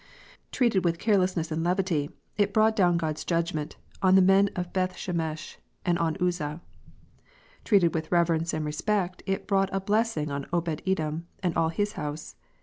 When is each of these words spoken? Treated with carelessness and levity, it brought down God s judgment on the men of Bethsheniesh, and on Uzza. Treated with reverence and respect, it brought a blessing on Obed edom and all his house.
Treated 0.51 0.83
with 0.83 0.97
carelessness 0.97 1.51
and 1.51 1.63
levity, 1.63 2.09
it 2.35 2.55
brought 2.55 2.75
down 2.75 2.97
God 2.97 3.17
s 3.17 3.23
judgment 3.23 3.75
on 4.01 4.15
the 4.15 4.21
men 4.23 4.49
of 4.55 4.73
Bethsheniesh, 4.73 5.57
and 5.85 5.99
on 5.99 6.15
Uzza. 6.19 6.59
Treated 7.63 7.93
with 7.93 8.11
reverence 8.11 8.51
and 8.51 8.65
respect, 8.65 9.21
it 9.27 9.45
brought 9.45 9.69
a 9.71 9.79
blessing 9.79 10.31
on 10.31 10.47
Obed 10.51 10.81
edom 10.87 11.27
and 11.43 11.55
all 11.55 11.69
his 11.69 11.91
house. 11.93 12.35